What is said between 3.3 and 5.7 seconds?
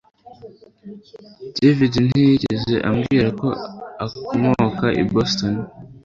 ko akomoka i Boston